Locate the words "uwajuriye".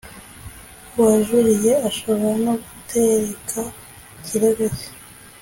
0.97-1.71